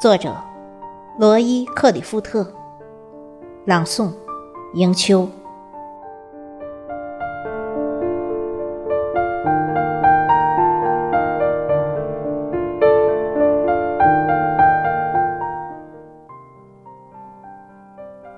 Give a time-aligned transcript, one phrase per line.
[0.00, 0.34] 作者：
[1.18, 2.50] 罗伊·克里夫特，
[3.66, 4.10] 朗诵：
[4.72, 5.28] 迎秋。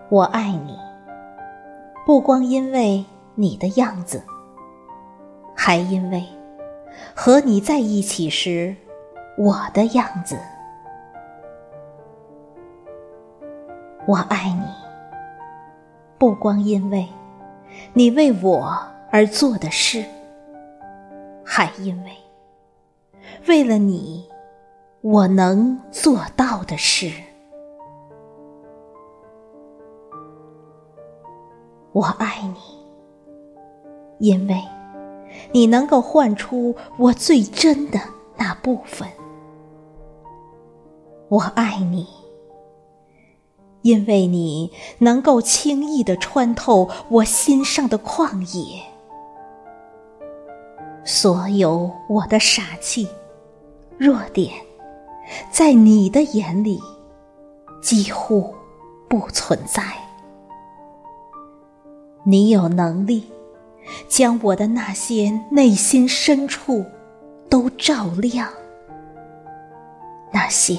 [0.09, 0.77] 我爱你，
[2.05, 3.05] 不光因为
[3.37, 4.25] 你的样子，
[5.55, 6.25] 还因为
[7.15, 8.75] 和你在一起时
[9.39, 10.37] 我的样子。
[14.05, 14.67] 我爱你，
[16.19, 17.09] 不光因为
[17.93, 18.77] 你为我
[19.13, 20.05] 而做的事，
[21.45, 22.11] 还因为
[23.47, 24.29] 为了你
[25.03, 27.13] 我能做到的事。
[31.93, 32.61] 我爱你，
[34.19, 34.61] 因为
[35.53, 38.01] 你能够唤出我最真的
[38.37, 39.09] 那部分。
[41.29, 42.22] 我爱你。
[43.83, 48.81] 因为你能够轻易的穿透我心上的旷野，
[51.05, 53.09] 所有我的傻气、
[53.99, 54.53] 弱点，
[55.51, 56.81] 在你的眼里
[57.83, 58.55] 几乎
[59.09, 59.83] 不存在。
[62.25, 63.25] 你有能力
[64.07, 66.85] 将我的那些内心深处
[67.51, 68.49] 都照亮，
[70.33, 70.79] 那些。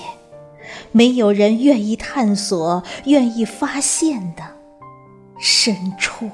[0.92, 4.44] 没有人愿意探索、愿意发现的
[5.40, 6.30] 深处。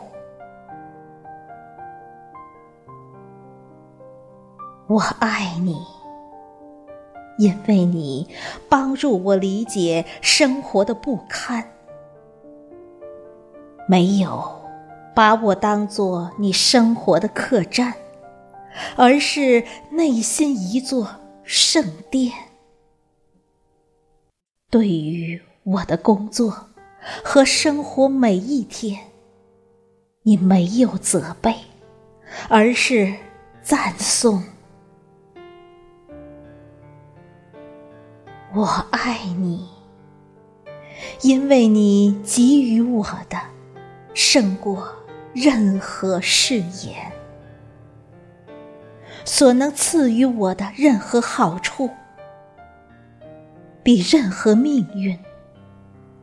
[4.87, 5.85] 我爱你，
[7.37, 8.27] 因为你
[8.67, 11.63] 帮助我理解生活的不堪。
[13.87, 14.51] 没有
[15.15, 17.93] 把我当做你生活的客栈，
[18.95, 21.07] 而是内心一座
[21.43, 22.48] 圣殿。
[24.71, 26.69] 对于我的工作
[27.23, 28.99] 和生活每一天，
[30.21, 31.55] 你没有责备，
[32.47, 33.11] 而是
[33.63, 34.43] 赞颂。
[38.53, 39.67] 我爱你，
[41.23, 43.39] 因为你给予我的
[44.13, 44.87] 胜过
[45.33, 47.11] 任何誓言，
[49.25, 51.89] 所能赐予我的任何好处。
[53.89, 55.17] 比任何命运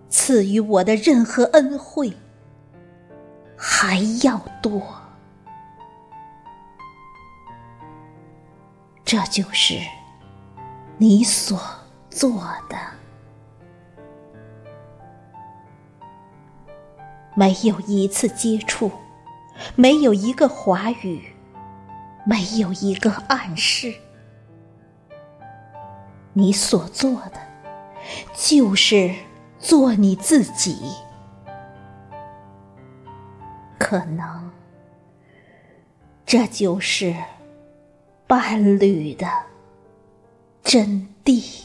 [0.09, 2.13] 赐予我的任何恩惠
[3.57, 4.81] 还要多，
[9.05, 9.81] 这就是
[10.97, 11.61] 你所
[12.09, 12.79] 做的。
[17.35, 18.93] 没有一次接触，
[19.75, 21.35] 没有一个话语，
[22.25, 23.93] 没有一个暗示，
[26.33, 27.46] 你所做的。
[28.35, 29.15] 就是
[29.59, 30.79] 做你自己，
[33.79, 34.51] 可能
[36.25, 37.15] 这就是
[38.27, 39.27] 伴侣的
[40.63, 41.65] 真谛。